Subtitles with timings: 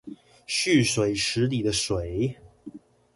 [0.47, 2.35] 蓄水池裡的水